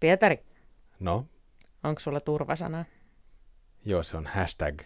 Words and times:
Pietari, 0.00 0.44
No, 1.00 1.26
onko 1.84 2.00
sulla 2.00 2.20
turvasana? 2.20 2.84
joo, 3.84 4.02
se 4.02 4.16
on 4.16 4.26
hashtag 4.26 4.80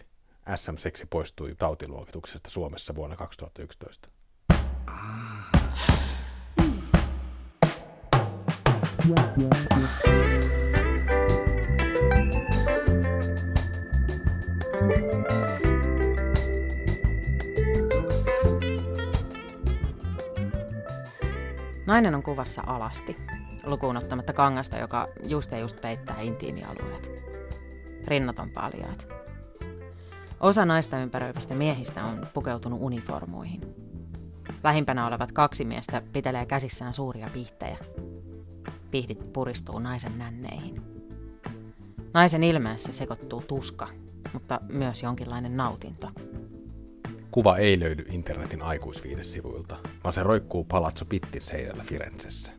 SM-seksi 0.55 1.05
poistui 1.09 1.55
tautiluokituksesta 1.55 2.49
Suomessa 2.49 2.95
vuonna 2.95 3.15
2011. 3.15 4.09
Nainen 21.85 22.15
on 22.15 22.23
kuvassa 22.23 22.63
alasti, 22.67 23.17
lukuun 23.63 23.97
ottamatta 23.97 24.33
kangasta, 24.33 24.77
joka 24.77 25.07
just 25.27 25.51
ja 25.51 25.59
just 25.59 25.81
peittää 25.81 26.21
intiimialueet. 26.21 27.11
Rinnat 28.07 28.39
on 28.39 28.49
paljaat. 28.49 29.07
Osa 30.39 30.65
naista 30.65 30.97
ympäröivistä 30.97 31.55
miehistä 31.55 32.05
on 32.05 32.27
pukeutunut 32.33 32.79
uniformuihin. 32.81 33.61
Lähimpänä 34.63 35.07
olevat 35.07 35.31
kaksi 35.31 35.65
miestä 35.65 36.01
pitelee 36.13 36.45
käsissään 36.45 36.93
suuria 36.93 37.29
pihtejä. 37.33 37.77
Pihdit 38.91 39.33
puristuu 39.33 39.79
naisen 39.79 40.17
nänneihin. 40.17 40.81
Naisen 42.13 42.43
ilmeessä 42.43 42.93
sekoittuu 42.93 43.41
tuska, 43.41 43.87
mutta 44.33 44.61
myös 44.69 45.03
jonkinlainen 45.03 45.57
nautinto. 45.57 46.11
Kuva 47.31 47.57
ei 47.57 47.79
löydy 47.79 48.05
internetin 48.09 48.61
aikuisviidesivuilta, 48.61 49.77
vaan 50.03 50.13
se 50.13 50.23
roikkuu 50.23 50.63
Palazzo 50.63 51.05
Pittin 51.05 51.41
seinällä 51.41 51.83
Firenzessä. 51.83 52.51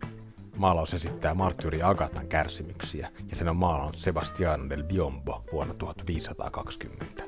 Maalaus 0.56 0.94
esittää 0.94 1.34
marttyyri 1.34 1.82
Agatan 1.82 2.26
kärsimyksiä, 2.26 3.10
ja 3.28 3.36
sen 3.36 3.48
on 3.48 3.56
maalannut 3.56 3.96
Sebastiano 3.96 4.68
del 4.68 4.84
Biombo 4.84 5.44
vuonna 5.52 5.74
1520. 5.74 7.24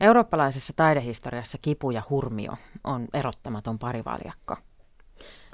Eurooppalaisessa 0.00 0.72
taidehistoriassa 0.76 1.58
kipu 1.62 1.90
ja 1.90 2.02
hurmio 2.10 2.52
on 2.84 3.08
erottamaton 3.14 3.78
parivaljakko. 3.78 4.56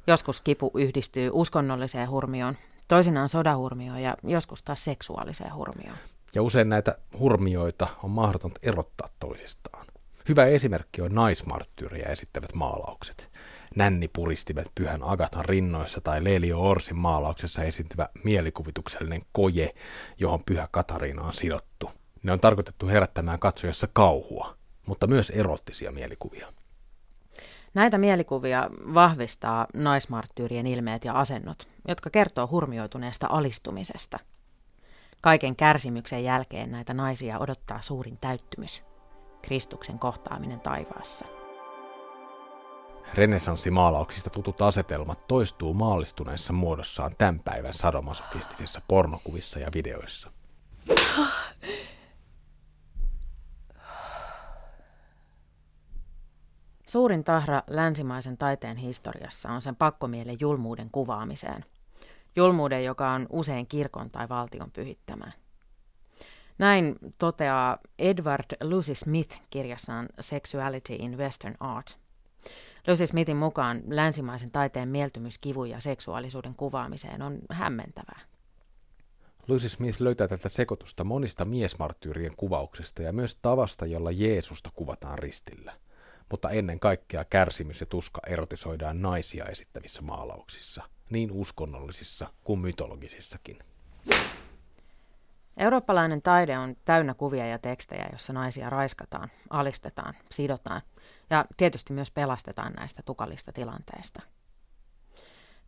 Joskus 0.06 0.40
kipu 0.40 0.70
yhdistyy 0.74 1.30
uskonnolliseen 1.32 2.10
hurmioon, 2.10 2.56
toisinaan 2.88 3.28
sodahurmioon 3.28 4.02
ja 4.02 4.16
joskus 4.22 4.62
taas 4.62 4.84
seksuaaliseen 4.84 5.54
hurmioon. 5.54 5.96
Ja 6.34 6.42
usein 6.42 6.68
näitä 6.68 6.98
hurmioita 7.18 7.88
on 8.02 8.10
mahdotonta 8.10 8.60
erottaa 8.62 9.08
toisistaan. 9.20 9.86
Hyvä 10.28 10.46
esimerkki 10.46 11.02
on 11.02 11.14
naismarttyyriä 11.14 12.08
esittävät 12.08 12.54
maalaukset. 12.54 13.30
Nänni 13.78 14.08
puristimet 14.08 14.72
pyhän 14.74 15.02
Agatan 15.02 15.44
rinnoissa 15.44 16.00
tai 16.00 16.24
Lelio 16.24 16.60
Orsin 16.60 16.96
maalauksessa 16.96 17.62
esiintyvä 17.62 18.08
mielikuvituksellinen 18.24 19.22
koje, 19.32 19.70
johon 20.18 20.44
pyhä 20.44 20.68
Katariina 20.70 21.22
on 21.22 21.34
sidottu. 21.34 21.90
Ne 22.22 22.32
on 22.32 22.40
tarkoitettu 22.40 22.86
herättämään 22.86 23.38
katsojassa 23.38 23.88
kauhua, 23.92 24.54
mutta 24.86 25.06
myös 25.06 25.30
erottisia 25.30 25.92
mielikuvia. 25.92 26.52
Näitä 27.74 27.98
mielikuvia 27.98 28.70
vahvistaa 28.94 29.66
naismarttyyrien 29.74 30.66
ilmeet 30.66 31.04
ja 31.04 31.12
asennot, 31.12 31.68
jotka 31.88 32.10
kertoo 32.10 32.48
hurmioituneesta 32.50 33.26
alistumisesta. 33.30 34.18
Kaiken 35.22 35.56
kärsimyksen 35.56 36.24
jälkeen 36.24 36.70
näitä 36.72 36.94
naisia 36.94 37.38
odottaa 37.38 37.82
suurin 37.82 38.18
täyttymys, 38.20 38.84
Kristuksen 39.42 39.98
kohtaaminen 39.98 40.60
taivaassa. 40.60 41.37
Renesanssimaalauksista 43.14 44.30
tutut 44.30 44.62
asetelmat 44.62 45.26
toistuu 45.28 45.74
maallistuneessa 45.74 46.52
muodossaan 46.52 47.14
tämän 47.18 47.40
päivän 47.44 47.74
sadomasokistisissa 47.74 48.80
pornokuvissa 48.88 49.58
ja 49.58 49.70
videoissa. 49.74 50.30
Suurin 56.86 57.24
tahra 57.24 57.62
länsimaisen 57.66 58.38
taiteen 58.38 58.76
historiassa 58.76 59.50
on 59.50 59.62
sen 59.62 59.76
pakkomielen 59.76 60.36
julmuuden 60.40 60.90
kuvaamiseen. 60.90 61.64
Julmuuden, 62.36 62.84
joka 62.84 63.10
on 63.10 63.26
usein 63.30 63.66
kirkon 63.66 64.10
tai 64.10 64.28
valtion 64.28 64.70
pyhittämää. 64.70 65.32
Näin 66.58 66.96
toteaa 67.18 67.78
Edward 67.98 68.56
Lucy 68.62 68.94
Smith 68.94 69.38
kirjassaan 69.50 70.08
Sexuality 70.20 70.94
in 70.98 71.18
Western 71.18 71.54
Art. 71.60 71.98
Lucy 72.88 73.06
Smithin 73.06 73.36
mukaan 73.36 73.82
länsimaisen 73.88 74.50
taiteen 74.50 74.88
mieltymys 74.88 75.38
kivun 75.38 75.70
ja 75.70 75.80
seksuaalisuuden 75.80 76.54
kuvaamiseen 76.54 77.22
on 77.22 77.38
hämmentävää. 77.50 78.20
Lucy 79.48 79.68
Smith 79.68 80.00
löytää 80.00 80.28
tätä 80.28 80.48
sekoitusta 80.48 81.04
monista 81.04 81.44
miesmarttyyrien 81.44 82.36
kuvauksista 82.36 83.02
ja 83.02 83.12
myös 83.12 83.38
tavasta, 83.42 83.86
jolla 83.86 84.10
Jeesusta 84.10 84.70
kuvataan 84.74 85.18
ristillä. 85.18 85.72
Mutta 86.30 86.50
ennen 86.50 86.80
kaikkea 86.80 87.24
kärsimys 87.24 87.80
ja 87.80 87.86
tuska 87.86 88.20
erotisoidaan 88.26 89.02
naisia 89.02 89.44
esittävissä 89.44 90.02
maalauksissa, 90.02 90.82
niin 91.10 91.32
uskonnollisissa 91.32 92.28
kuin 92.44 92.60
mytologisissakin. 92.60 93.58
Eurooppalainen 95.56 96.22
taide 96.22 96.58
on 96.58 96.76
täynnä 96.84 97.14
kuvia 97.14 97.46
ja 97.46 97.58
tekstejä, 97.58 98.08
jossa 98.12 98.32
naisia 98.32 98.70
raiskataan, 98.70 99.30
alistetaan, 99.50 100.14
sidotaan 100.30 100.82
ja 101.30 101.44
tietysti 101.56 101.92
myös 101.92 102.10
pelastetaan 102.10 102.72
näistä 102.72 103.02
tukalista 103.02 103.52
tilanteista. 103.52 104.22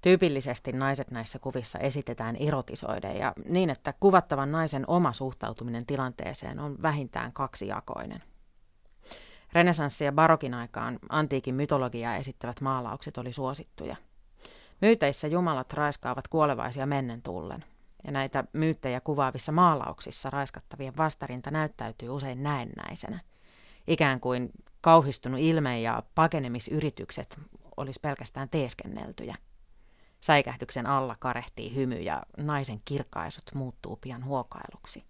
Tyypillisesti 0.01 0.73
naiset 0.73 1.11
näissä 1.11 1.39
kuvissa 1.39 1.79
esitetään 1.79 2.37
erotisoiden 2.37 3.17
ja 3.17 3.33
niin, 3.49 3.71
että 3.71 3.95
kuvattavan 4.01 4.53
naisen 4.53 4.85
oma 4.87 5.13
suhtautuminen 5.13 5.87
tilanteeseen 5.87 6.59
on 6.59 6.83
vähintään 6.83 7.33
kaksijakoinen. 7.33 8.23
Renesanssi- 9.53 10.05
ja 10.05 10.13
barokin 10.13 10.55
aikaan 10.55 10.99
antiikin 11.09 11.55
mytologiaa 11.55 12.17
esittävät 12.17 12.61
maalaukset 12.61 13.19
oli 13.19 13.33
suosittuja. 13.33 13.97
Myyteissä 14.81 15.27
jumalat 15.27 15.73
raiskaavat 15.73 16.29
kuolevaisia 16.29 16.87
mennen 16.87 17.23
tullen, 17.23 17.65
ja 18.05 18.13
näitä 18.13 18.45
myyttejä 18.53 19.01
kuvaavissa 19.01 19.53
maalauksissa 19.53 20.31
raiskattavien 20.31 20.97
vastarinta 20.97 21.51
näyttäytyy 21.51 22.09
usein 22.09 22.43
näennäisenä. 22.43 23.21
Ikään 23.87 24.21
kuin 24.21 24.51
kauhistunut 24.81 25.41
ilme 25.41 25.81
ja 25.81 26.03
pakenemisyritykset 26.15 27.41
olisi 27.77 28.01
pelkästään 28.01 28.49
teeskenneltyjä. 28.49 29.35
Säikähdyksen 30.21 30.87
alla 30.87 31.17
karehtii 31.19 31.75
hymy 31.75 32.01
ja 32.01 32.23
naisen 32.37 32.83
kirkaisut 32.85 33.55
muuttuu 33.55 33.97
pian 33.97 34.25
huokailuksi. 34.25 35.05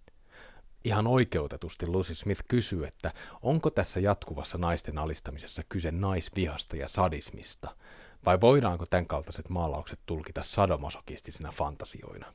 Ihan 0.85 1.07
oikeutetusti 1.07 1.87
Lucy 1.87 2.15
Smith 2.15 2.43
kysyy, 2.49 2.87
että 2.87 3.13
onko 3.43 3.71
tässä 3.71 4.01
jatkuvassa 4.01 4.59
naisten 4.59 4.99
alistamisessa 4.99 5.63
kyse 5.69 5.91
naisvihasta 5.91 6.77
ja 6.77 6.89
sadismista, 6.89 7.77
vai 8.25 8.41
voidaanko 8.41 8.87
tämän 8.87 9.07
kaltaiset 9.07 9.49
maalaukset 9.49 10.01
tulkita 10.07 10.43
sadomasokistisina 10.43 11.51
fantasioina? 11.53 12.27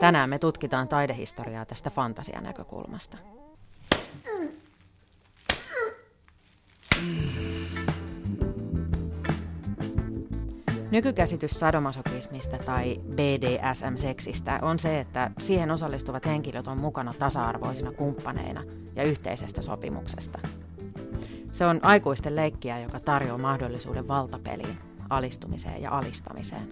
Tänään 0.00 0.30
me 0.30 0.38
tutkitaan 0.38 0.88
taidehistoriaa 0.88 1.64
tästä 1.64 1.90
fantasianäkökulmasta. 1.90 3.35
Nykykäsitys 10.90 11.50
sadomasokismista 11.50 12.58
tai 12.58 13.00
BDSM-seksistä 13.14 14.58
on 14.62 14.78
se, 14.78 15.00
että 15.00 15.30
siihen 15.38 15.70
osallistuvat 15.70 16.26
henkilöt 16.26 16.66
on 16.66 16.78
mukana 16.78 17.14
tasa-arvoisina 17.18 17.92
kumppaneina 17.92 18.64
ja 18.96 19.02
yhteisestä 19.02 19.62
sopimuksesta. 19.62 20.38
Se 21.52 21.66
on 21.66 21.80
aikuisten 21.82 22.36
leikkiä, 22.36 22.78
joka 22.78 23.00
tarjoaa 23.00 23.38
mahdollisuuden 23.38 24.08
valtapeliin, 24.08 24.78
alistumiseen 25.10 25.82
ja 25.82 25.90
alistamiseen. 25.90 26.68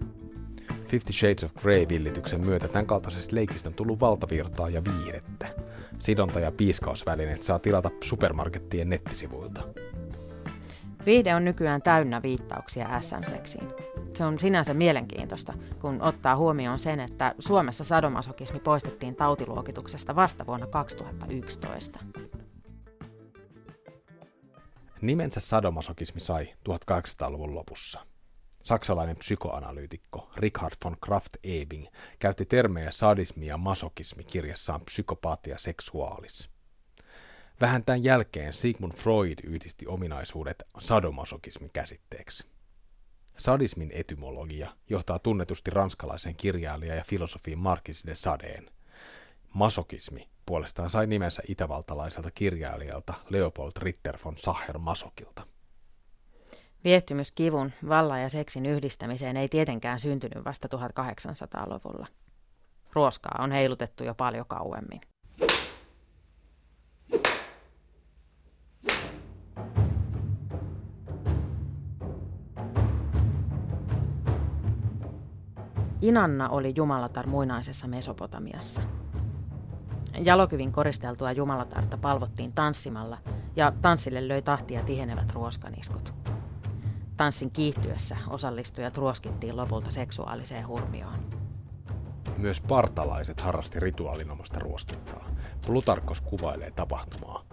Fifty 0.87 1.13
Shades 1.13 1.43
of 1.43 1.53
Grey-villityksen 1.53 2.41
myötä 2.41 2.67
tämän 2.67 2.85
kaltaisesta 2.85 3.35
leikistä 3.35 3.69
on 3.69 3.73
tullut 3.73 3.99
valtavirtaa 3.99 4.69
ja 4.69 4.81
viihdettä. 4.83 5.47
Sidonta- 5.99 6.39
ja 6.39 6.51
piiskausvälineet 6.51 7.43
saa 7.43 7.59
tilata 7.59 7.89
supermarkettien 8.03 8.89
nettisivuilta. 8.89 9.61
Viihde 11.05 11.35
on 11.35 11.45
nykyään 11.45 11.81
täynnä 11.81 12.21
viittauksia 12.21 13.01
SM-seksiin. 13.01 13.73
Se 14.13 14.25
on 14.25 14.39
sinänsä 14.39 14.73
mielenkiintoista, 14.73 15.53
kun 15.81 16.01
ottaa 16.01 16.35
huomioon 16.35 16.79
sen, 16.79 16.99
että 16.99 17.35
Suomessa 17.39 17.83
sadomasokismi 17.83 18.59
poistettiin 18.59 19.15
tautiluokituksesta 19.15 20.15
vasta 20.15 20.45
vuonna 20.45 20.67
2011. 20.67 21.99
Nimensä 25.01 25.39
sadomasokismi 25.39 26.21
sai 26.21 26.53
1800-luvun 26.69 27.55
lopussa. 27.55 27.99
Saksalainen 28.63 29.15
psykoanalyytikko 29.15 30.31
Richard 30.37 30.73
von 30.85 30.97
Kraft-Ebing 31.05 31.87
käytti 32.19 32.45
termejä 32.45 32.91
sadismi 32.91 33.47
ja 33.47 33.57
masokismi 33.57 34.23
kirjassaan 34.23 34.81
Psykopatia 34.81 35.57
sexualis. 35.57 36.54
Vähän 37.61 37.83
tämän 37.85 38.03
jälkeen 38.03 38.53
Sigmund 38.53 38.93
Freud 38.93 39.39
yhdisti 39.43 39.87
ominaisuudet 39.87 40.63
sadomasokismin 40.79 41.69
käsitteeksi. 41.73 42.47
Sadismin 43.37 43.91
etymologia 43.93 44.69
johtaa 44.89 45.19
tunnetusti 45.19 45.71
ranskalaisen 45.71 46.35
kirjailija 46.35 46.95
ja 46.95 47.03
filosofiin 47.03 47.59
Marquis 47.59 48.05
de 48.05 48.15
Sadeen. 48.15 48.69
Masokismi 49.53 50.29
puolestaan 50.45 50.89
sai 50.89 51.07
nimensä 51.07 51.41
itävaltalaiselta 51.47 52.31
kirjailijalta 52.31 53.13
Leopold 53.29 53.71
Ritter 53.77 54.17
von 54.25 54.37
Sacher 54.37 54.77
Masokilta. 54.77 55.47
Viehtymys 56.83 57.31
kivun, 57.31 57.71
vallan 57.89 58.21
ja 58.21 58.29
seksin 58.29 58.65
yhdistämiseen 58.65 59.37
ei 59.37 59.49
tietenkään 59.49 59.99
syntynyt 59.99 60.45
vasta 60.45 60.67
1800-luvulla. 60.77 62.07
Ruoskaa 62.93 63.35
on 63.39 63.51
heilutettu 63.51 64.03
jo 64.03 64.15
paljon 64.15 64.45
kauemmin. 64.47 65.01
Inanna 76.05 76.49
oli 76.49 76.73
jumalatar 76.75 77.27
muinaisessa 77.27 77.87
Mesopotamiassa. 77.87 78.81
Jalokyvin 80.17 80.71
koristeltua 80.71 81.31
jumalatarta 81.31 81.97
palvottiin 81.97 82.53
tanssimalla 82.53 83.17
ja 83.55 83.71
tanssille 83.81 84.27
löi 84.27 84.41
tahtia 84.41 84.83
tihenevät 84.83 85.31
ruoskaniskut. 85.33 86.13
Tanssin 87.17 87.51
kiihtyessä 87.51 88.17
osallistujat 88.29 88.97
ruoskittiin 88.97 89.57
lopulta 89.57 89.91
seksuaaliseen 89.91 90.67
hurmioon. 90.67 91.19
Myös 92.37 92.61
partalaiset 92.61 93.41
harrasti 93.41 93.79
rituaalinomasta 93.79 94.59
ruoskintaa. 94.59 95.25
Plutarkos 95.65 96.21
kuvailee 96.21 96.71
tapahtumaa. 96.71 97.43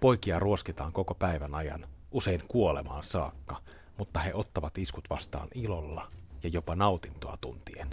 Poikia 0.00 0.38
ruoskitaan 0.38 0.92
koko 0.92 1.14
päivän 1.14 1.54
ajan, 1.54 1.86
usein 2.10 2.40
kuolemaan 2.48 3.04
saakka, 3.04 3.56
mutta 3.98 4.20
he 4.20 4.34
ottavat 4.34 4.78
iskut 4.78 5.10
vastaan 5.10 5.48
ilolla 5.54 6.10
ja 6.44 6.50
jopa 6.52 6.74
nautintoa 6.74 7.38
tuntien. 7.40 7.88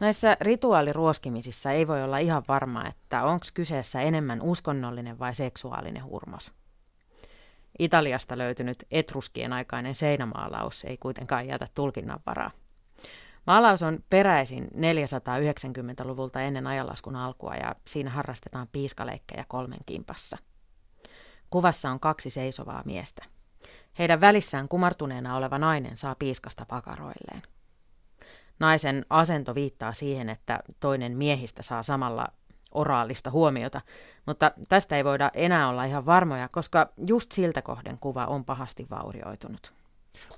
Näissä 0.00 0.36
rituaaliruoskimisissa 0.40 1.70
ei 1.70 1.88
voi 1.88 2.02
olla 2.02 2.18
ihan 2.18 2.42
varma, 2.48 2.86
että 2.86 3.24
onko 3.24 3.46
kyseessä 3.54 4.00
enemmän 4.00 4.42
uskonnollinen 4.42 5.18
vai 5.18 5.34
seksuaalinen 5.34 6.04
hurmos. 6.04 6.52
Italiasta 7.78 8.38
löytynyt 8.38 8.84
etruskien 8.90 9.52
aikainen 9.52 9.94
seinämaalaus 9.94 10.84
ei 10.84 10.96
kuitenkaan 10.96 11.46
jätä 11.46 11.66
tulkinnan 11.74 12.20
varaa. 12.26 12.50
Maalaus 13.46 13.82
on 13.82 13.98
peräisin 14.10 14.64
490-luvulta 14.64 16.40
ennen 16.40 16.66
ajanlaskun 16.66 17.16
alkua 17.16 17.54
ja 17.54 17.74
siinä 17.86 18.10
harrastetaan 18.10 18.68
piiskaleikkejä 18.72 19.44
kolmen 19.48 19.80
kimpassa. 19.86 20.38
Kuvassa 21.54 21.90
on 21.90 22.00
kaksi 22.00 22.30
seisovaa 22.30 22.82
miestä. 22.84 23.24
Heidän 23.98 24.20
välissään 24.20 24.68
kumartuneena 24.68 25.36
oleva 25.36 25.58
nainen 25.58 25.96
saa 25.96 26.14
piiskasta 26.14 26.66
pakaroilleen. 26.68 27.42
Naisen 28.58 29.06
asento 29.10 29.54
viittaa 29.54 29.92
siihen, 29.92 30.28
että 30.28 30.60
toinen 30.80 31.16
miehistä 31.16 31.62
saa 31.62 31.82
samalla 31.82 32.28
oraalista 32.72 33.30
huomiota, 33.30 33.80
mutta 34.26 34.52
tästä 34.68 34.96
ei 34.96 35.04
voida 35.04 35.30
enää 35.34 35.68
olla 35.68 35.84
ihan 35.84 36.06
varmoja, 36.06 36.48
koska 36.48 36.88
just 37.06 37.32
siltä 37.32 37.62
kohden 37.62 37.98
kuva 37.98 38.26
on 38.26 38.44
pahasti 38.44 38.86
vaurioitunut. 38.90 39.72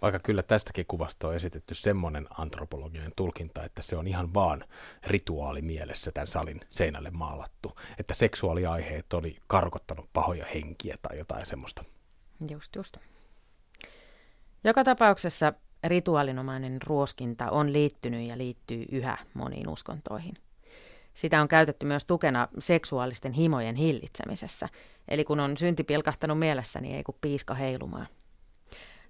Vaikka 0.02 0.18
kyllä 0.18 0.42
tästäkin 0.42 0.86
kuvasta 0.88 1.28
on 1.28 1.34
esitetty 1.34 1.74
semmoinen 1.74 2.26
antropologinen 2.38 3.12
tulkinta, 3.16 3.64
että 3.64 3.82
se 3.82 3.96
on 3.96 4.06
ihan 4.06 4.34
vaan 4.34 4.64
rituaali 5.06 5.62
mielessä 5.62 6.12
tämän 6.12 6.26
salin 6.26 6.60
seinälle 6.70 7.10
maalattu. 7.10 7.76
Että 7.98 8.14
seksuaaliaiheet 8.14 9.12
oli 9.12 9.36
karkottanut 9.46 10.08
pahoja 10.12 10.46
henkiä 10.54 10.98
tai 11.02 11.18
jotain 11.18 11.46
semmoista. 11.46 11.84
Just, 12.50 12.76
just. 12.76 12.96
Joka 14.64 14.84
tapauksessa 14.84 15.52
rituaalinomainen 15.84 16.82
ruoskinta 16.82 17.50
on 17.50 17.72
liittynyt 17.72 18.28
ja 18.28 18.38
liittyy 18.38 18.84
yhä 18.92 19.18
moniin 19.34 19.68
uskontoihin. 19.68 20.34
Sitä 21.14 21.40
on 21.40 21.48
käytetty 21.48 21.86
myös 21.86 22.06
tukena 22.06 22.48
seksuaalisten 22.58 23.32
himojen 23.32 23.76
hillitsemisessä, 23.76 24.68
eli 25.08 25.24
kun 25.24 25.40
on 25.40 25.56
synti 25.56 25.84
pilkahtanut 25.84 26.38
mielessä, 26.38 26.80
niin 26.80 26.94
ei 26.96 27.02
kun 27.02 27.18
piiska 27.20 27.54
heilumaan. 27.54 28.06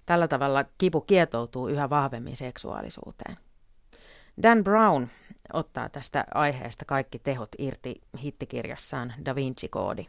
Tällä 0.07 0.27
tavalla 0.27 0.65
kipu 0.77 1.01
kietoutuu 1.01 1.67
yhä 1.67 1.89
vahvemmin 1.89 2.37
seksuaalisuuteen. 2.37 3.37
Dan 4.43 4.63
Brown 4.63 5.07
ottaa 5.53 5.89
tästä 5.89 6.25
aiheesta 6.33 6.85
kaikki 6.85 7.19
tehot 7.19 7.49
irti 7.57 8.01
hittikirjassaan 8.23 9.13
Da 9.25 9.35
Vinci-koodi. 9.35 10.05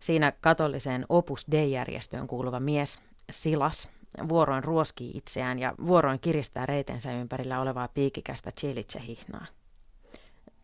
Siinä 0.00 0.32
katoliseen 0.40 1.06
Opus 1.08 1.46
Dei-järjestöön 1.50 2.26
kuuluva 2.26 2.60
mies 2.60 2.98
Silas 3.30 3.88
vuoroin 4.28 4.64
ruoskii 4.64 5.10
itseään 5.14 5.58
ja 5.58 5.74
vuoroin 5.86 6.20
kiristää 6.20 6.66
reitensä 6.66 7.12
ympärillä 7.12 7.60
olevaa 7.60 7.88
piikikästä 7.88 8.50
chilitse-hihnaa. 8.60 9.46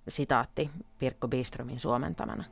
Sitaatti 0.08 0.70
Pirkko 0.98 1.28
Bistromin 1.28 1.80
suomentamana. 1.80 2.44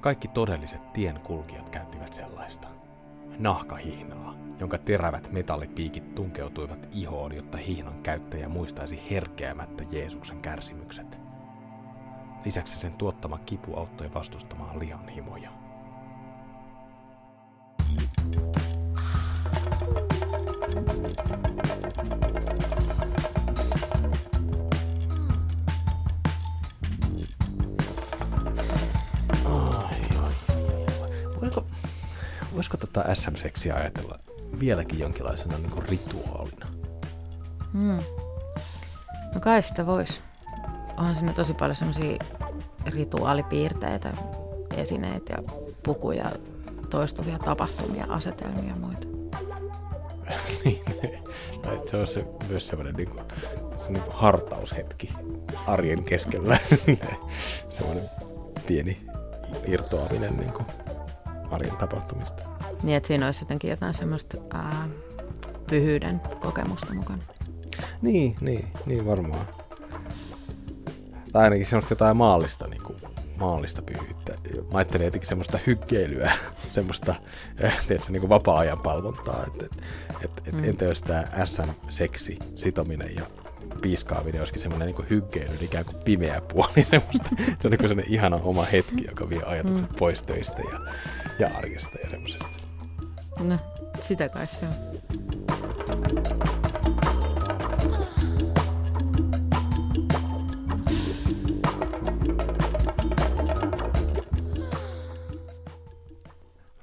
Kaikki 0.00 0.28
todelliset 0.28 0.92
tienkulkijat 0.92 1.70
käyttivät 1.70 2.14
sellaista. 2.14 2.85
Nahkahihnaa, 3.38 4.34
jonka 4.60 4.78
terävät 4.78 5.32
metallipiikit 5.32 6.14
tunkeutuivat 6.14 6.88
ihoon, 6.92 7.36
jotta 7.36 7.58
hihnan 7.58 8.02
käyttäjä 8.02 8.48
muistaisi 8.48 9.00
herkeämättä 9.10 9.84
Jeesuksen 9.90 10.40
kärsimykset. 10.40 11.20
Lisäksi 12.44 12.78
sen 12.78 12.92
tuottama 12.92 13.38
kipu 13.38 13.76
auttoi 13.76 14.14
vastustamaan 14.14 14.78
lihan 14.78 15.08
himoja. 15.08 15.65
Tota 32.96 33.14
SM-seksiä 33.14 33.74
ajatella 33.74 34.18
vieläkin 34.60 34.98
jonkinlaisena 34.98 35.58
niin 35.58 35.70
kuin 35.70 35.88
rituaalina? 35.88 36.66
Hmm. 37.72 37.98
No 39.34 39.40
kai 39.40 39.62
sitä 39.62 39.86
voisi. 39.86 40.20
Onhan 40.96 41.16
siinä 41.16 41.32
tosi 41.32 41.54
paljon 41.54 41.76
semmoisia 41.76 42.18
rituaalipiirteitä, 42.86 44.12
esineitä 44.76 45.32
ja 45.32 45.42
pukuja, 45.82 46.32
toistuvia 46.90 47.38
tapahtumia, 47.38 48.06
asetelmia 48.08 48.68
ja 48.68 48.76
muita. 48.76 49.06
niin, 50.64 50.82
se 51.86 51.96
on 51.96 52.06
se, 52.06 52.26
myös 52.48 52.68
semmoinen 52.68 52.94
niin 52.94 53.10
kuin, 53.10 53.22
se 53.76 53.92
niin 53.92 54.02
kuin 54.02 54.16
hartaushetki 54.16 55.12
arjen 55.66 56.04
keskellä. 56.04 56.58
semmoinen 57.68 58.10
pieni 58.66 59.06
irtoaminen 59.66 60.36
niin 60.36 60.52
kuin 60.52 60.66
arjen 61.50 61.76
tapahtumista. 61.76 62.55
Niin, 62.82 62.96
että 62.96 63.06
siinä 63.06 63.26
olisi 63.26 63.42
jotenkin 63.42 63.70
jotain 63.70 63.94
semmoista 63.94 64.36
ää, 64.50 64.88
pyhyyden 65.70 66.20
kokemusta 66.40 66.94
mukana. 66.94 67.22
Niin, 68.02 68.36
niin, 68.40 68.68
niin 68.86 69.06
varmaan. 69.06 69.46
Tai 71.32 71.44
ainakin 71.44 71.66
semmoista 71.66 71.92
jotain 71.92 72.16
maallista, 72.16 72.66
niin 72.66 72.82
kuin, 72.82 72.98
maallista 73.38 73.82
pyhyyttä. 73.82 74.38
Mä 74.72 74.78
ajattelin 74.78 75.04
jotenkin 75.04 75.28
semmoista 75.28 75.58
hykkeilyä, 75.66 76.32
semmoista 76.70 77.14
tiedätkö, 77.56 78.12
niin 78.12 78.20
kuin 78.20 78.30
vapaa-ajan 78.30 78.78
palvontaa. 78.78 79.44
Et, 79.46 79.62
et, 79.62 79.72
et, 80.24 80.48
et 80.48 80.54
mm. 80.54 80.64
Entä 80.64 80.84
jos 80.84 81.02
tämä 81.02 81.24
SM-seksi, 81.44 82.38
sitominen 82.54 83.14
ja 83.14 83.22
piiskaaminen 83.80 84.40
olisikin 84.40 84.62
semmoinen 84.62 84.86
niin 84.86 85.10
hyggeily, 85.10 85.58
ikään 85.60 85.84
kuin 85.84 85.96
pimeä 86.04 86.40
puoli. 86.40 86.86
se 87.60 87.68
on 87.68 87.70
niin 87.70 87.88
semmoinen 87.88 88.12
ihana 88.12 88.36
oma 88.36 88.64
hetki, 88.64 89.04
joka 89.08 89.28
vie 89.28 89.42
ajatukset 89.42 89.90
mm. 89.90 89.96
pois 89.98 90.22
töistä 90.22 90.62
ja, 90.72 90.80
ja 91.38 91.50
arjesta 91.58 91.98
ja 92.04 92.10
semmoisesta. 92.10 92.65
No, 93.40 93.58
sitä 94.00 94.28
kai 94.28 94.46
se 94.46 94.66
on. 94.66 94.74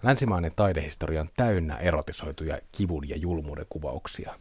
Länsimainen 0.04 0.52
taidehistoria 0.56 1.22
on 1.22 1.30
täynnä 1.38 1.78
erotisoituja 1.78 2.60
kivun 2.72 3.10
ja 3.10 3.18
julmuuden 3.18 3.66
kuvauksia. 3.70 4.36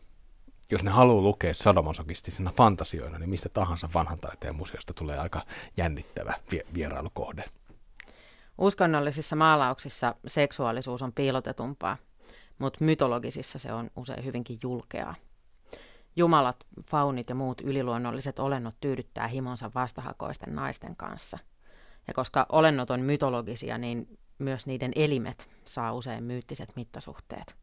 Jos 0.70 0.82
ne 0.82 0.90
haluaa 0.90 1.22
lukea 1.22 1.54
sadomasokistisena 1.54 2.52
fantasioina, 2.56 3.18
niin 3.18 3.30
mistä 3.30 3.48
tahansa 3.48 3.88
vanhan 3.94 4.18
taiteen 4.18 4.56
museosta 4.56 4.94
tulee 4.94 5.18
aika 5.18 5.42
jännittävä 5.76 6.34
vierailukohde. 6.74 7.44
Uskonnollisissa 8.62 9.36
maalauksissa 9.36 10.14
seksuaalisuus 10.26 11.02
on 11.02 11.12
piilotetumpaa, 11.12 11.96
mutta 12.58 12.84
mytologisissa 12.84 13.58
se 13.58 13.72
on 13.72 13.90
usein 13.96 14.24
hyvinkin 14.24 14.58
julkeaa. 14.62 15.14
Jumalat, 16.16 16.56
faunit 16.84 17.28
ja 17.28 17.34
muut 17.34 17.60
yliluonnolliset 17.60 18.38
olennot 18.38 18.76
tyydyttää 18.80 19.28
himonsa 19.28 19.70
vastahakoisten 19.74 20.54
naisten 20.54 20.96
kanssa. 20.96 21.38
Ja 22.08 22.14
koska 22.14 22.46
olennot 22.48 22.90
on 22.90 23.00
mytologisia, 23.00 23.78
niin 23.78 24.18
myös 24.38 24.66
niiden 24.66 24.92
elimet 24.96 25.48
saa 25.64 25.92
usein 25.92 26.24
myyttiset 26.24 26.76
mittasuhteet. 26.76 27.56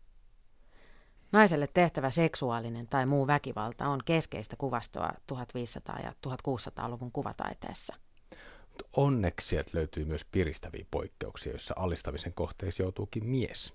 Naiselle 1.31 1.67
tehtävä 1.73 2.11
seksuaalinen 2.11 2.87
tai 2.87 3.05
muu 3.05 3.27
väkivalta 3.27 3.87
on 3.87 3.99
keskeistä 4.05 4.55
kuvastoa 4.57 5.09
1500- 5.09 6.03
ja 6.03 6.13
1600-luvun 6.27 7.11
kuvataiteessa. 7.11 7.95
Onneksi 8.95 9.47
sieltä 9.47 9.71
löytyy 9.73 10.05
myös 10.05 10.25
piristäviä 10.25 10.85
poikkeuksia, 10.91 11.51
joissa 11.51 11.73
alistamisen 11.77 12.33
kohteeksi 12.33 12.83
joutuukin 12.83 13.25
mies. 13.25 13.73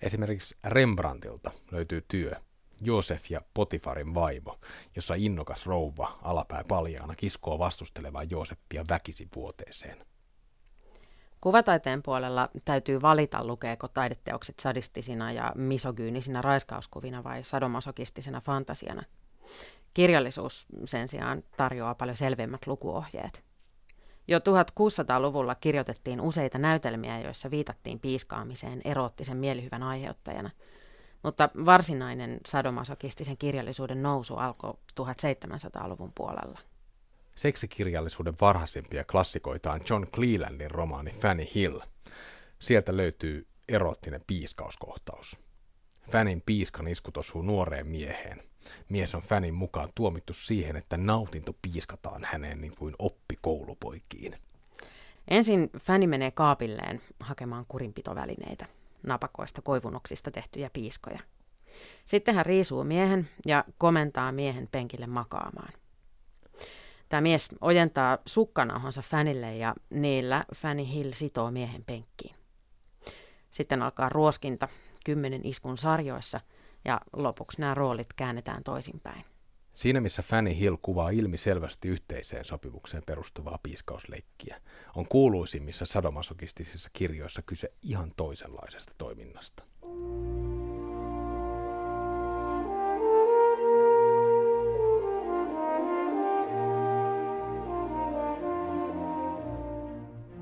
Esimerkiksi 0.00 0.56
Rembrandtilta 0.64 1.50
löytyy 1.70 2.04
työ 2.08 2.32
Joosef 2.80 3.30
ja 3.30 3.40
Potifarin 3.54 4.14
vaimo, 4.14 4.58
jossa 4.96 5.14
innokas 5.14 5.66
rouva 5.66 6.18
alapää 6.22 6.64
paljaana 6.68 7.14
kiskoo 7.14 7.58
vastustelevaa 7.58 8.24
Joosepia 8.24 8.84
väkisivuoteeseen. 8.90 10.06
Kuvataiteen 11.40 12.02
puolella 12.02 12.48
täytyy 12.64 13.02
valita, 13.02 13.44
lukeeko 13.44 13.88
taideteokset 13.88 14.60
sadistisina 14.60 15.32
ja 15.32 15.52
misogyynisinä 15.56 16.42
raiskauskuvina 16.42 17.24
vai 17.24 17.44
sadomasokistisena 17.44 18.40
fantasiana. 18.40 19.02
Kirjallisuus 19.94 20.66
sen 20.84 21.08
sijaan 21.08 21.42
tarjoaa 21.56 21.94
paljon 21.94 22.16
selvemmät 22.16 22.66
lukuohjeet. 22.66 23.49
Jo 24.28 24.38
1600-luvulla 24.38 25.54
kirjoitettiin 25.54 26.20
useita 26.20 26.58
näytelmiä, 26.58 27.20
joissa 27.20 27.50
viitattiin 27.50 28.00
piiskaamiseen 28.00 28.80
eroottisen 28.84 29.36
mielihyvän 29.36 29.82
aiheuttajana, 29.82 30.50
mutta 31.22 31.48
varsinainen 31.64 32.40
sadomasokistisen 32.46 33.36
kirjallisuuden 33.36 34.02
nousu 34.02 34.34
alkoi 34.34 34.74
1700-luvun 35.00 36.12
puolella. 36.14 36.58
Seksikirjallisuuden 37.34 38.34
varhaisimpia 38.40 39.04
klassikoita 39.04 39.72
on 39.72 39.80
John 39.90 40.06
Clelandin 40.06 40.70
romaani 40.70 41.10
Fanny 41.10 41.46
Hill. 41.54 41.80
Sieltä 42.58 42.96
löytyy 42.96 43.46
eroottinen 43.68 44.24
piiskauskohtaus. 44.26 45.38
Fannin 46.10 46.42
piiskan 46.46 46.88
iskut 46.88 47.16
osuu 47.16 47.42
nuoreen 47.42 47.86
mieheen. 47.86 48.49
Mies 48.88 49.14
on 49.14 49.22
Fannin 49.22 49.54
mukaan 49.54 49.88
tuomittu 49.94 50.32
siihen, 50.32 50.76
että 50.76 50.96
nautinto 50.96 51.52
piiskataan 51.62 52.24
häneen 52.24 52.60
niin 52.60 52.76
kuin 52.76 52.94
oppikoulupoikiin. 52.98 54.34
Ensin 55.28 55.70
Fanny 55.78 56.06
menee 56.06 56.30
kaapilleen 56.30 57.00
hakemaan 57.20 57.64
kurinpitovälineitä, 57.68 58.66
napakoista 59.02 59.62
koivunoksista 59.62 60.30
tehtyjä 60.30 60.70
piiskoja. 60.72 61.20
Sitten 62.04 62.34
hän 62.34 62.46
riisuu 62.46 62.84
miehen 62.84 63.28
ja 63.46 63.64
komentaa 63.78 64.32
miehen 64.32 64.68
penkille 64.72 65.06
makaamaan. 65.06 65.72
Tämä 67.08 67.20
mies 67.20 67.48
ojentaa 67.60 68.18
sukkanauhansa 68.26 69.02
Fänille 69.02 69.56
ja 69.56 69.74
niillä 69.90 70.44
Fanny 70.54 70.86
Hill 70.86 71.12
sitoo 71.12 71.50
miehen 71.50 71.84
penkkiin. 71.84 72.34
Sitten 73.50 73.82
alkaa 73.82 74.08
ruoskinta 74.08 74.68
kymmenen 75.04 75.46
iskun 75.46 75.78
sarjoissa 75.78 76.40
ja 76.84 77.00
lopuksi 77.12 77.60
nämä 77.60 77.74
roolit 77.74 78.12
käännetään 78.12 78.64
toisinpäin. 78.64 79.24
Siinä 79.72 80.00
missä 80.00 80.22
Fanny 80.22 80.58
Hill 80.58 80.76
kuvaa 80.82 81.10
ilmi 81.10 81.36
selvästi 81.36 81.88
yhteiseen 81.88 82.44
sopimukseen 82.44 83.02
perustuvaa 83.06 83.58
piiskausleikkiä, 83.62 84.60
on 84.96 85.06
kuuluisimmissa 85.08 85.86
sadomasokistisissa 85.86 86.90
kirjoissa 86.92 87.42
kyse 87.42 87.72
ihan 87.82 88.12
toisenlaisesta 88.16 88.94
toiminnasta. 88.98 89.62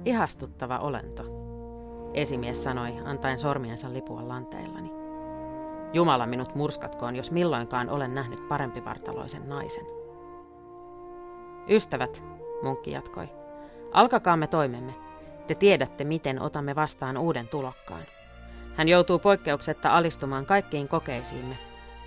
Ihastuttava 0.05 0.79
olento, 0.79 1.25
esimies 2.15 2.63
sanoi, 2.65 2.95
antaen 3.05 3.39
sormiensa 3.39 3.93
lipua 3.93 4.29
lanteillani. 4.29 4.98
Jumala 5.93 6.27
minut 6.27 6.55
murskatkoon, 6.55 7.17
jos 7.17 7.31
milloinkaan 7.31 7.91
olen 7.91 8.15
nähnyt 8.15 8.49
parempivartaloisen 8.49 9.49
naisen. 9.49 9.85
Ystävät, 11.69 12.25
munkki 12.63 12.91
jatkoi, 12.91 13.29
alkakaamme 13.93 14.47
toimemme. 14.47 14.95
Te 15.47 15.55
tiedätte, 15.55 16.05
miten 16.05 16.43
otamme 16.43 16.75
vastaan 16.75 17.17
uuden 17.19 17.49
tulokkaan. 17.49 18.03
Hän 18.75 18.89
joutuu 18.89 19.19
poikkeuksetta 19.19 19.97
alistumaan 19.97 20.47
kaikkiin 20.47 20.89
kokeisiimme. 20.89 21.59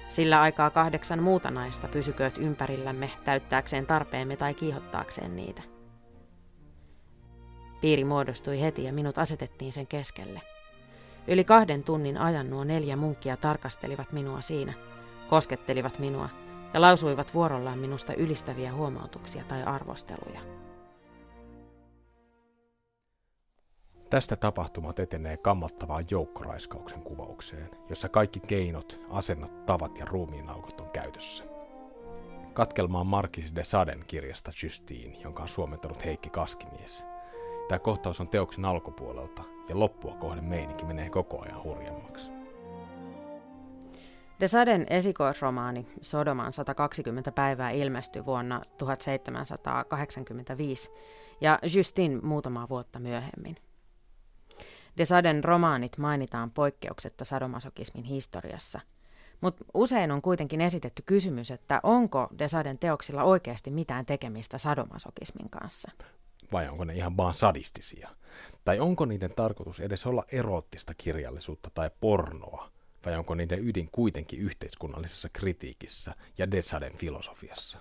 Sillä 0.09 0.41
aikaa 0.41 0.69
kahdeksan 0.69 1.23
muuta 1.23 1.51
naista 1.51 1.88
pysykööt 1.88 2.38
ympärillämme 2.38 3.09
täyttääkseen 3.23 3.85
tarpeemme 3.85 4.38
tai 4.38 4.53
kiihottaakseen 4.53 5.35
niitä. 5.35 5.61
Piiri 7.81 8.03
muodostui 8.03 8.61
heti 8.61 8.83
ja 8.83 8.93
minut 8.93 9.17
asetettiin 9.17 9.73
sen 9.73 9.88
keskelle. 9.88 10.41
Yli 11.31 11.43
kahden 11.43 11.83
tunnin 11.83 12.17
ajan 12.17 12.50
nuo 12.50 12.63
neljä 12.63 12.95
munkkia 12.95 13.38
tarkastelivat 13.38 14.11
minua 14.11 14.41
siinä, 14.41 14.73
koskettelivat 15.29 16.00
minua 16.00 16.29
ja 16.73 16.81
lausuivat 16.81 17.33
vuorollaan 17.33 17.79
minusta 17.79 18.13
ylistäviä 18.13 18.73
huomautuksia 18.73 19.43
tai 19.43 19.63
arvosteluja. 19.63 20.41
Tästä 24.09 24.35
tapahtumat 24.35 25.00
etenee 25.00 25.38
kammottavaan 25.38 26.05
joukkoraiskauksen 26.11 27.01
kuvaukseen, 27.01 27.69
jossa 27.89 28.09
kaikki 28.09 28.39
keinot, 28.39 29.00
asennot, 29.09 29.65
tavat 29.65 30.00
ja 30.00 30.05
ruumiinaukot 30.05 30.81
on 30.81 30.89
käytössä. 30.89 31.43
Katkelma 32.53 33.00
on 33.00 33.07
Markis 33.07 33.55
de 33.55 33.63
Saden 33.63 34.03
kirjasta 34.07 34.51
Justine, 34.63 35.17
jonka 35.23 35.43
on 35.43 35.50
suomentanut 35.50 36.05
Heikki 36.05 36.29
Kaskimies– 36.29 37.05
Tämä 37.71 37.79
kohtaus 37.79 38.21
on 38.21 38.27
teoksen 38.27 38.65
alkupuolelta 38.65 39.43
ja 39.71 39.79
loppua 39.79 40.15
kohden 40.15 40.43
meininki 40.43 40.85
menee 40.85 41.09
koko 41.09 41.41
ajan 41.41 41.63
hurjemmaksi. 41.63 42.31
De 44.39 44.47
Saden 44.47 44.85
esikoisromaani 44.89 45.87
Sodoman 46.01 46.53
120 46.53 47.31
päivää 47.31 47.71
ilmestyi 47.71 48.25
vuonna 48.25 48.61
1785 48.77 50.91
ja 51.41 51.59
Justin 51.75 52.25
muutamaa 52.25 52.69
vuotta 52.69 52.99
myöhemmin. 52.99 53.55
De 54.97 55.05
Saden 55.05 55.43
romaanit 55.43 55.97
mainitaan 55.97 56.51
poikkeuksetta 56.51 57.25
sadomasokismin 57.25 58.03
historiassa, 58.03 58.79
mutta 59.41 59.65
usein 59.73 60.11
on 60.11 60.21
kuitenkin 60.21 60.61
esitetty 60.61 61.03
kysymys, 61.05 61.51
että 61.51 61.79
onko 61.83 62.27
De 62.39 62.47
Saden 62.47 62.79
teoksilla 62.79 63.23
oikeasti 63.23 63.71
mitään 63.71 64.05
tekemistä 64.05 64.57
sadomasokismin 64.57 65.49
kanssa 65.49 65.91
vai 66.51 66.70
onko 66.70 66.84
ne 66.84 66.96
ihan 66.96 67.17
vaan 67.17 67.34
sadistisia? 67.34 68.10
Tai 68.65 68.79
onko 68.79 69.05
niiden 69.05 69.34
tarkoitus 69.36 69.79
edes 69.79 70.05
olla 70.05 70.24
eroottista 70.31 70.93
kirjallisuutta 70.98 71.70
tai 71.74 71.91
pornoa, 72.01 72.72
vai 73.05 73.17
onko 73.17 73.36
niiden 73.36 73.67
ydin 73.67 73.89
kuitenkin 73.91 74.39
yhteiskunnallisessa 74.39 75.29
kritiikissä 75.34 76.15
ja 76.38 76.51
Desaden 76.51 76.98
filosofiassa? 76.98 77.77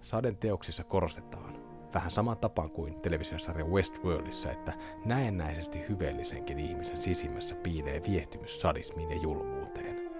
Saden 0.00 0.36
teoksissa 0.36 0.84
korostetaan, 0.84 1.74
vähän 1.94 2.10
saman 2.10 2.38
tapaan 2.38 2.70
kuin 2.70 3.00
televisiosarja 3.00 3.64
Westworldissa, 3.64 4.52
että 4.52 4.72
näennäisesti 5.04 5.78
hyveellisenkin 5.88 6.58
ihmisen 6.58 7.02
sisimmässä 7.02 7.54
piilee 7.54 8.02
viehtymys 8.06 8.60
sadismiin 8.60 9.10
ja 9.10 9.16
julmuuteen. 9.22 10.10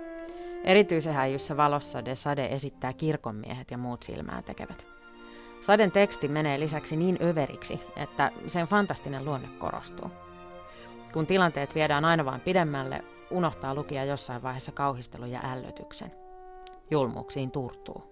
Erityisen 0.64 1.14
häijyssä 1.14 1.56
valossa 1.56 2.04
De 2.04 2.16
Sade 2.16 2.46
esittää 2.46 2.92
kirkonmiehet 2.92 3.70
ja 3.70 3.78
muut 3.78 4.02
silmää 4.02 4.42
tekevät. 4.42 4.86
Saden 5.64 5.92
teksti 5.92 6.28
menee 6.28 6.60
lisäksi 6.60 6.96
niin 6.96 7.18
överiksi, 7.22 7.80
että 7.96 8.30
sen 8.46 8.66
fantastinen 8.66 9.24
luonne 9.24 9.48
korostuu. 9.58 10.10
Kun 11.12 11.26
tilanteet 11.26 11.74
viedään 11.74 12.04
aina 12.04 12.24
vain 12.24 12.40
pidemmälle, 12.40 13.04
unohtaa 13.30 13.74
lukija 13.74 14.04
jossain 14.04 14.42
vaiheessa 14.42 14.72
kauhistelun 14.72 15.30
ja 15.30 15.40
ällötyksen. 15.52 16.12
Julmuuksiin 16.90 17.50
turtuu. 17.50 18.02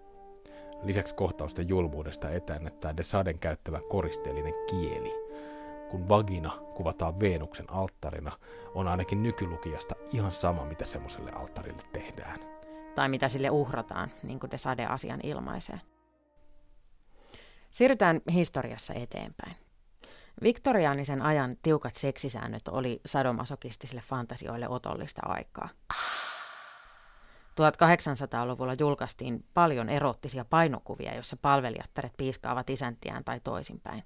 Lisäksi 0.82 1.14
kohtausten 1.14 1.68
julmuudesta 1.68 2.30
etäännättää 2.30 2.96
De 2.96 3.02
Saden 3.02 3.38
käyttävä 3.38 3.80
koristeellinen 3.90 4.54
kieli. 4.70 5.12
Kun 5.90 6.08
vagina 6.08 6.50
kuvataan 6.74 7.20
Veenuksen 7.20 7.72
alttarina, 7.72 8.32
on 8.74 8.88
ainakin 8.88 9.22
nykylukijasta 9.22 9.94
ihan 10.12 10.32
sama, 10.32 10.64
mitä 10.64 10.84
semmoiselle 10.84 11.30
alttarille 11.30 11.82
tehdään. 11.92 12.40
Tai 12.94 13.08
mitä 13.08 13.28
sille 13.28 13.50
uhrataan, 13.50 14.10
niin 14.22 14.40
kuin 14.40 14.50
De 14.50 14.58
Sade 14.58 14.86
asian 14.86 15.20
ilmaisee. 15.22 15.80
Siirrytään 17.72 18.20
historiassa 18.32 18.94
eteenpäin. 18.94 19.56
Viktoriaanisen 20.42 21.22
ajan 21.22 21.56
tiukat 21.62 21.94
seksisäännöt 21.94 22.68
oli 22.68 23.00
sadomasokistisille 23.06 24.02
fantasioille 24.08 24.68
otollista 24.68 25.22
aikaa. 25.24 25.68
1800-luvulla 27.50 28.74
julkaistiin 28.78 29.44
paljon 29.54 29.88
erottisia 29.88 30.44
painokuvia, 30.44 31.14
joissa 31.14 31.36
palvelijattaret 31.36 32.12
piiskaavat 32.16 32.70
isäntiään 32.70 33.24
tai 33.24 33.40
toisinpäin. 33.44 34.04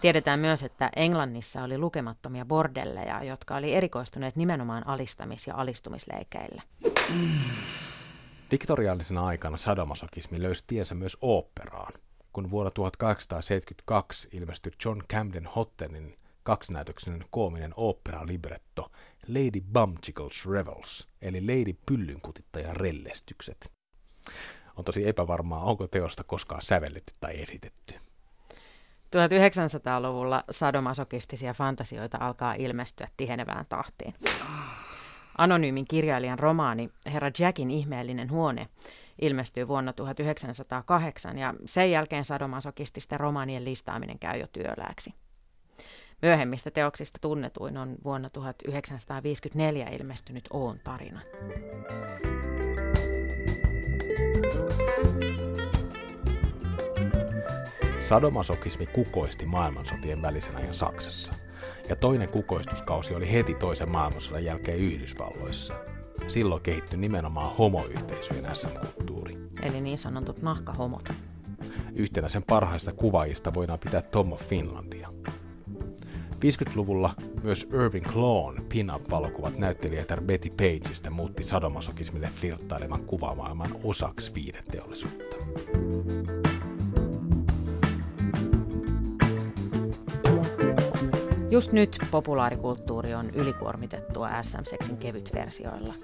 Tiedetään 0.00 0.40
myös, 0.40 0.62
että 0.62 0.90
Englannissa 0.96 1.62
oli 1.62 1.78
lukemattomia 1.78 2.44
bordelleja, 2.44 3.24
jotka 3.24 3.56
oli 3.56 3.74
erikoistuneet 3.74 4.36
nimenomaan 4.36 4.86
alistamis- 4.86 5.46
ja 5.46 5.54
alistumisleikeille. 5.56 6.62
Viktoriaalisena 8.50 9.26
aikana 9.26 9.56
sadomasokismi 9.56 10.42
löysi 10.42 10.64
tiensä 10.66 10.94
myös 10.94 11.16
oopperaan– 11.20 11.92
kun 12.32 12.50
vuonna 12.50 12.70
1872 12.70 14.28
ilmestyi 14.32 14.72
John 14.84 15.02
Camden 15.12 15.46
Hottenin 15.46 16.18
kaksinäytöksinen 16.42 17.24
koominen 17.30 17.74
opera-libretto 17.76 18.90
Lady 19.28 19.60
Bumchickel's 19.60 20.50
Revels, 20.50 21.08
eli 21.22 21.40
Lady 21.40 21.76
Pyllynkutittajan 21.86 22.76
rellestykset. 22.76 23.72
On 24.76 24.84
tosi 24.84 25.08
epävarmaa, 25.08 25.64
onko 25.64 25.86
teosta 25.86 26.24
koskaan 26.24 26.62
sävelletty 26.62 27.12
tai 27.20 27.40
esitetty. 27.42 27.94
1900-luvulla 29.16 30.44
sadomasokistisia 30.50 31.54
fantasioita 31.54 32.18
alkaa 32.20 32.54
ilmestyä 32.54 33.08
tihenevään 33.16 33.66
tahtiin. 33.68 34.14
Anonyymin 35.38 35.84
kirjailijan 35.84 36.38
romaani 36.38 36.90
Herra 37.12 37.30
Jackin 37.38 37.70
ihmeellinen 37.70 38.30
huone 38.30 38.68
ilmestyy 39.22 39.68
vuonna 39.68 39.92
1908 39.92 41.38
ja 41.38 41.54
sen 41.64 41.90
jälkeen 41.90 42.24
sadomasokististen 42.24 43.20
romaanien 43.20 43.64
listaaminen 43.64 44.18
käy 44.18 44.40
jo 44.40 44.46
työlääksi. 44.46 45.14
Myöhemmistä 46.22 46.70
teoksista 46.70 47.18
tunnetuin 47.18 47.76
on 47.76 47.96
vuonna 48.04 48.30
1954 48.30 49.88
ilmestynyt 49.88 50.48
Oon 50.52 50.78
tarina. 50.84 51.20
Sadomasokismi 57.98 58.86
kukoisti 58.86 59.46
maailmansotien 59.46 60.22
välisen 60.22 60.56
ajan 60.56 60.74
Saksassa, 60.74 61.32
ja 61.88 61.96
toinen 61.96 62.28
kukoistuskausi 62.28 63.14
oli 63.14 63.32
heti 63.32 63.54
toisen 63.54 63.90
maailmansodan 63.90 64.44
jälkeen 64.44 64.78
Yhdysvalloissa. 64.78 65.74
Silloin 66.26 66.62
kehittyi 66.62 66.98
nimenomaan 66.98 67.56
homoyhteisöjen 67.56 68.56
SM-kulttuuri. 68.56 69.36
Eli 69.62 69.80
niin 69.80 69.98
sanotut 69.98 70.42
nahkahomot. 70.42 71.12
Yhtenä 71.94 72.28
sen 72.28 72.42
parhaista 72.46 72.92
kuvaajista 72.92 73.54
voidaan 73.54 73.78
pitää 73.78 74.02
Tom 74.02 74.32
of 74.32 74.40
Finlandia. 74.48 75.08
50-luvulla 76.42 77.14
myös 77.42 77.68
Irving 77.72 78.06
Klawn 78.12 78.62
pin-up-valokuvat 78.68 79.58
näyttelijätär 79.58 80.20
Betty 80.20 80.48
Pageista 80.48 81.10
muutti 81.10 81.42
sadomasokismille 81.42 82.28
flirttailevan 82.28 83.04
kuvamaailman 83.04 83.76
osaksi 83.84 84.34
viideteollisuutta. 84.34 85.36
Just 91.52 91.72
nyt 91.72 91.98
populaarikulttuuri 92.10 93.14
on 93.14 93.30
ylikuormitettua 93.30 94.42
SM-seksin 94.42 94.96
kevytversioilla. 94.96 95.94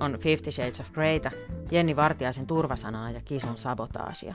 On 0.00 0.18
Fifty 0.18 0.52
Shades 0.52 0.80
of 0.80 0.92
Greytä, 0.92 1.30
Jenni 1.70 1.96
Vartiaisen 1.96 2.46
turvasanaa 2.46 3.10
ja 3.10 3.20
Kison 3.24 3.58
sabotaasia. 3.58 4.34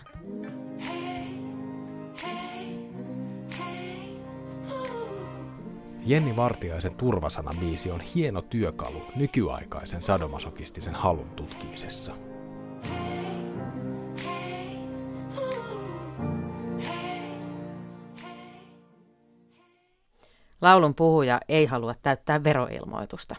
Jenni 6.05 6.35
Vartiaisen 6.35 6.95
turvasana 6.95 7.51
biisi 7.59 7.91
on 7.91 8.01
hieno 8.01 8.41
työkalu 8.41 9.01
nykyaikaisen 9.15 10.01
sadomasokistisen 10.01 10.95
halun 10.95 11.29
tutkimisessa. 11.35 12.13
Laulun 20.61 20.95
puhuja 20.95 21.39
ei 21.49 21.65
halua 21.65 21.93
täyttää 22.01 22.43
veroilmoitusta. 22.43 23.35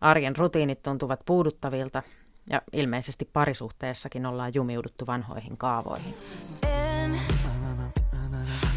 Arjen 0.00 0.36
rutiinit 0.36 0.82
tuntuvat 0.82 1.20
puuduttavilta 1.26 2.02
ja 2.50 2.62
ilmeisesti 2.72 3.30
parisuhteessakin 3.32 4.26
ollaan 4.26 4.54
jumiuduttu 4.54 5.06
vanhoihin 5.06 5.56
kaavoihin. 5.56 6.14
En 6.62 7.18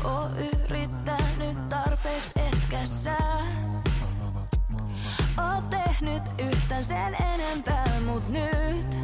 oo 0.03 0.27
yrittänyt 0.69 1.69
tarpeeksi 1.69 2.39
etkä 2.39 2.85
sä. 2.85 3.17
Oot 5.37 5.69
tehnyt 5.69 6.23
yhtään 6.39 6.83
sen 6.83 7.15
enempää, 7.33 8.01
mut 8.05 8.29
nyt 8.29 8.97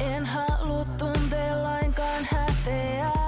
en 0.00 0.26
halua 0.26 0.84
tuntea 0.84 1.62
lainkaan 1.62 2.24
häpeää. 2.32 3.18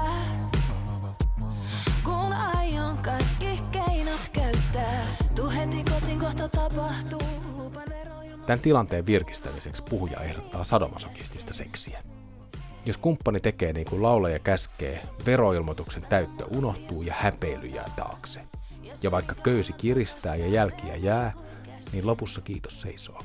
Tämän 8.46 8.60
tilanteen 8.60 9.06
virkistämiseksi 9.06 9.82
puhuja 9.90 10.20
ehdottaa 10.20 10.64
sadomasokistista 10.64 11.54
seksiä. 11.54 12.02
Jos 12.86 12.96
kumppani 12.96 13.40
tekee 13.40 13.72
niin 13.72 13.86
kuin 13.86 14.02
laulaja 14.02 14.38
käskee, 14.38 15.02
veroilmoituksen 15.26 16.02
täyttö 16.02 16.44
unohtuu 16.44 17.02
ja 17.02 17.14
häpeily 17.18 17.66
jää 17.66 17.90
taakse. 17.96 18.40
Ja 19.02 19.10
vaikka 19.10 19.34
köysi 19.34 19.72
kiristää 19.72 20.34
ja 20.34 20.46
jälkiä 20.46 20.96
jää, 20.96 21.32
niin 21.92 22.06
lopussa 22.06 22.40
kiitos 22.40 22.80
seisoo. 22.80 23.22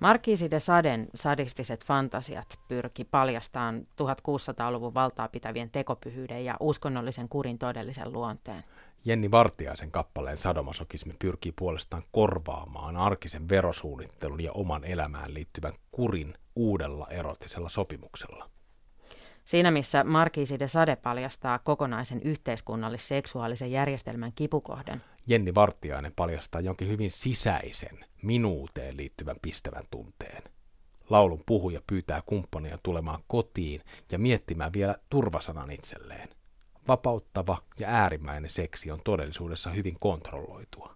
Markiisi 0.00 0.50
de 0.50 0.60
Saden 0.60 1.08
sadistiset 1.14 1.84
fantasiat 1.84 2.58
pyrki 2.68 3.04
paljastamaan 3.04 3.86
1600-luvun 4.02 4.94
valtaa 4.94 5.28
pitävien 5.28 5.70
tekopyhyyden 5.70 6.44
ja 6.44 6.56
uskonnollisen 6.60 7.28
kurin 7.28 7.58
todellisen 7.58 8.12
luonteen. 8.12 8.64
Jenni 9.04 9.30
Vartiaisen 9.30 9.90
kappaleen 9.90 10.36
sadomasokismi 10.36 11.14
pyrkii 11.18 11.52
puolestaan 11.58 12.02
korvaamaan 12.12 12.96
arkisen 12.96 13.48
verosuunnittelun 13.48 14.40
ja 14.40 14.52
oman 14.52 14.84
elämään 14.84 15.34
liittyvän 15.34 15.72
kurin 15.90 16.34
uudella 16.56 17.06
erotisella 17.10 17.68
sopimuksella. 17.68 18.50
Siinä 19.44 19.70
missä 19.70 20.04
Markiisi 20.04 20.58
de 20.58 20.68
Sade 20.68 20.96
paljastaa 20.96 21.58
kokonaisen 21.58 22.22
yhteiskunnallis-seksuaalisen 22.22 23.70
järjestelmän 23.70 24.32
kipukohden. 24.34 25.02
Jenni 25.26 25.54
Vartiainen 25.54 26.12
paljastaa 26.16 26.60
jonkin 26.60 26.88
hyvin 26.88 27.10
sisäisen, 27.10 28.04
minuuteen 28.22 28.96
liittyvän 28.96 29.36
pistävän 29.42 29.84
tunteen. 29.90 30.42
Laulun 31.10 31.42
puhuja 31.46 31.80
pyytää 31.86 32.22
kumppania 32.26 32.78
tulemaan 32.82 33.22
kotiin 33.26 33.82
ja 34.12 34.18
miettimään 34.18 34.72
vielä 34.72 34.96
turvasanan 35.10 35.70
itselleen– 35.70 36.28
vapauttava 36.88 37.58
ja 37.78 37.88
äärimmäinen 37.88 38.50
seksi 38.50 38.90
on 38.90 39.00
todellisuudessa 39.04 39.70
hyvin 39.70 39.96
kontrolloitua. 40.00 40.92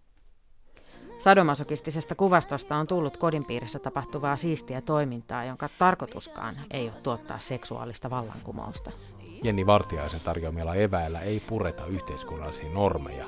Sadomasokistisesta 1.19 2.15
kuvastosta 2.15 2.77
on 2.77 2.87
tullut 2.87 3.17
kodin 3.17 3.45
piirissä 3.45 3.79
tapahtuvaa 3.79 4.37
siistiä 4.37 4.81
toimintaa, 4.81 5.45
jonka 5.45 5.69
tarkoituskaan 5.79 6.55
ei 6.71 6.89
ole 6.89 7.01
tuottaa 7.03 7.39
seksuaalista 7.39 8.11
vallankumousta. 8.11 8.91
Jenni 9.43 9.67
Vartiaisen 9.67 10.21
tarjoamilla 10.21 10.75
eväillä 10.75 11.21
ei 11.21 11.43
pureta 11.49 11.87
yhteiskunnallisia 11.87 12.71
normeja, 12.71 13.27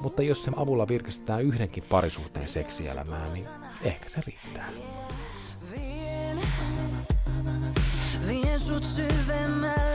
mutta 0.00 0.22
jos 0.22 0.44
sen 0.44 0.58
avulla 0.58 0.88
virkistetään 0.88 1.42
yhdenkin 1.42 1.84
parisuhteen 1.88 2.48
seksielämää, 2.48 3.28
niin 3.28 3.48
ehkä 3.82 4.08
se 4.08 4.20
riittää. 4.26 4.68
Vien, 5.72 6.38
vien 8.28 8.60
sut 8.60 8.84
syvemmälle 8.84 9.94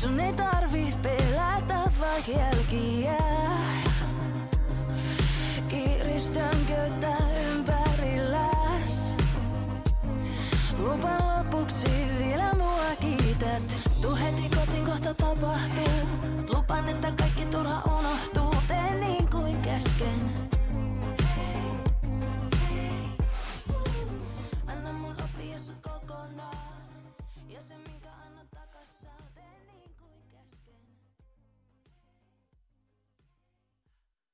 Sun 0.00 0.20
ei 0.20 0.32
tarvi 0.32 0.92
pelätä 1.02 1.90
jälkiä. 2.26 3.16
Kiristän 5.68 6.66
köyttä 6.66 7.16
ympärilläs. 7.50 9.12
Lupa 10.78 11.08
lopuksi 11.08 11.88
vielä 12.18 12.54
mua 12.54 12.96
kiität. 13.00 13.80
Tuu 14.02 14.16
heti 14.16 14.56
kotiin 14.56 14.84
kohta 14.84 15.14
tapahtuu. 15.14 16.08
Lupan, 16.54 16.88
että 16.88 17.12
kaikki 17.12 17.46
turha 17.46 17.82
unohtuu. 17.98 18.54
Teen 18.68 19.00
niin 19.00 19.30
kuin 19.30 19.56
kesken 19.56 20.30
Anna 24.66 24.92
mun 24.92 25.10
oppia. 25.10 25.56
Ja. 27.48 27.99